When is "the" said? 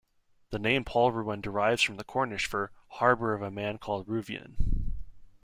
0.49-0.57, 1.97-2.03